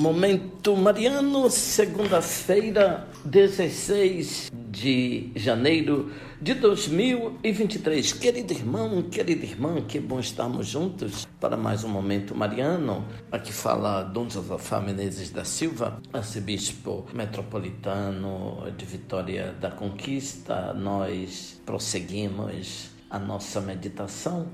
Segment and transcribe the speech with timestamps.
[0.00, 8.14] Momento Mariano, segunda-feira, 16 de janeiro de 2023.
[8.14, 13.04] Querido irmão, querida irmã, que bom estarmos juntos para mais um Momento Mariano.
[13.30, 20.72] Aqui fala Dom Josafá Menezes da Silva, arcebispo metropolitano de Vitória da Conquista.
[20.72, 24.48] Nós prosseguimos a nossa meditação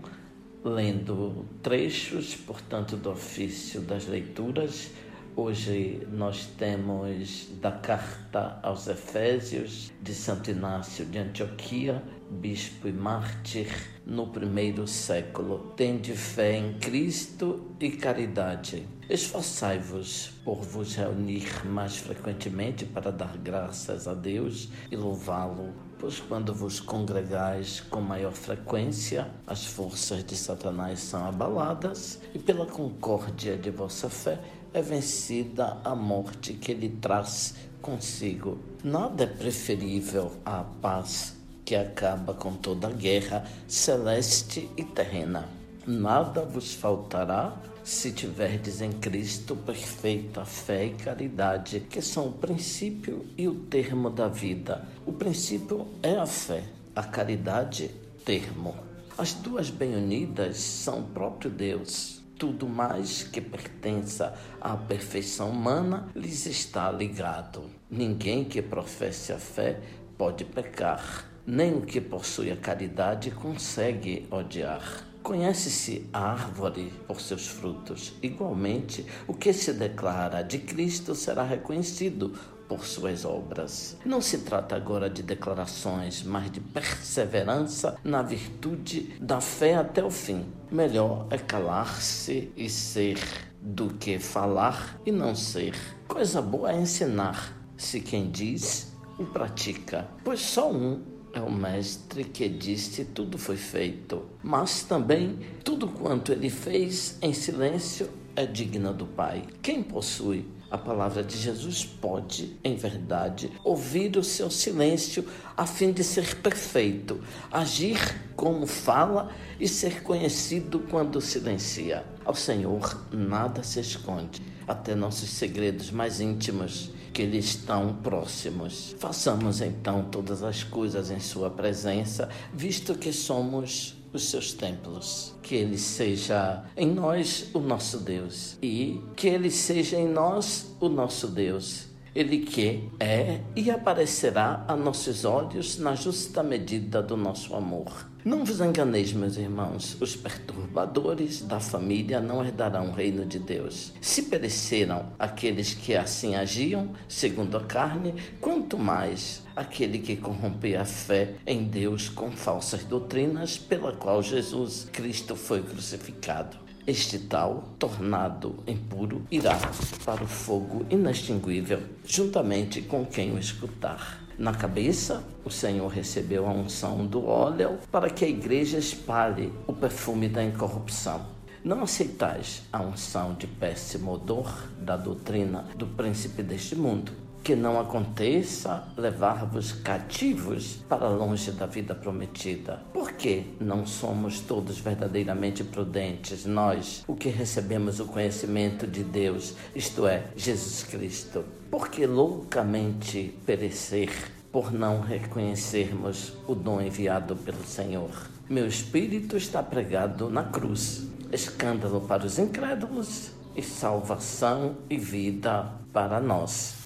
[0.65, 4.91] lendo trechos, portanto, do ofício das leituras
[5.39, 13.69] Hoje nós temos da carta aos Efésios de Santo Inácio de Antioquia, bispo e mártir
[14.07, 15.75] no primeiro século.
[15.77, 18.89] Tende fé em Cristo e caridade.
[19.11, 26.55] Esforçai-vos por vos reunir mais frequentemente para dar graças a Deus e louvá-lo pois quando
[26.55, 33.71] vos congregais com maior frequência, as forças de Satanás são abaladas e pela concórdia de
[33.71, 34.39] vossa fé
[34.77, 38.59] é vencida a morte que ele traz consigo.
[38.85, 45.49] Nada é preferível à paz que acaba com toda a guerra celeste e terrena.
[45.87, 53.25] Nada vos faltará se tiverdes em Cristo perfeita fé e caridade, que são o princípio
[53.39, 54.87] e o termo da vida.
[55.07, 56.63] O princípio é a fé,
[56.95, 57.91] a caridade,
[58.27, 58.75] termo.
[59.17, 66.09] As duas bem unidas são o próprio Deus tudo mais que pertença à perfeição humana
[66.15, 67.65] lhes está ligado.
[67.91, 69.81] Ninguém que professe a fé
[70.19, 75.07] pode pecar, nem o que possui a caridade consegue odiar.
[75.23, 78.15] Conhece-se a árvore por seus frutos.
[78.23, 82.33] Igualmente, o que se declara de Cristo será reconhecido
[82.69, 83.97] por suas obras.
[84.05, 90.11] Não se trata agora de declarações, mas de perseverança na virtude da fé até o
[90.11, 90.47] fim.
[90.71, 93.19] Melhor é calar-se e ser
[93.61, 95.75] do que falar e não ser.
[96.07, 101.03] Coisa boa é ensinar, se quem diz o pratica, pois só um
[101.33, 107.33] é o mestre que disse tudo foi feito, mas também tudo quanto ele fez em
[107.33, 109.45] silêncio é digna do Pai.
[109.61, 110.47] Quem possui
[110.77, 115.25] a palavra de Jesus pode, em verdade, ouvir o seu silêncio
[115.57, 117.19] a fim de ser perfeito,
[117.51, 117.99] agir
[118.37, 122.05] como fala e ser conhecido quando silencia.
[122.25, 128.95] Ao Senhor nada se esconde, até nossos segredos mais íntimos que lhe estão próximos.
[128.99, 135.35] Façamos então todas as coisas em Sua presença, visto que somos os seus templos.
[135.43, 140.89] Que Ele seja em nós o nosso Deus e que Ele seja em nós o
[140.89, 141.87] nosso Deus.
[142.15, 148.07] Ele que é e aparecerá a nossos olhos na justa medida do nosso amor.
[148.27, 153.93] Não vos enganeis, meus irmãos, os perturbadores da família não herdarão o reino de Deus.
[154.01, 160.85] Se pereceram aqueles que assim agiam, segundo a carne, quanto mais aquele que corrompe a
[160.85, 166.57] fé em Deus com falsas doutrinas, pela qual Jesus Cristo foi crucificado.
[166.85, 169.57] Este tal, tornado impuro, irá
[170.05, 174.26] para o fogo inextinguível, juntamente com quem o escutar.
[174.39, 179.73] Na cabeça, o Senhor recebeu a unção do óleo para que a igreja espalhe o
[179.73, 181.25] perfume da incorrupção.
[181.65, 187.13] Não aceitais a unção de péssimo odor da doutrina do príncipe deste mundo,
[187.47, 192.83] que não aconteça levar-vos cativos para longe da vida prometida.
[192.93, 199.55] Por que não somos todos verdadeiramente prudentes, nós, o que recebemos o conhecimento de Deus,
[199.77, 201.45] isto é, Jesus Cristo?
[201.71, 204.11] Porque loucamente perecer
[204.51, 208.11] por não reconhecermos o dom enviado pelo Senhor.
[208.51, 216.21] Meu espírito está pregado na cruz, escândalo para os incrédulos e salvação e vida para
[216.21, 216.86] nós.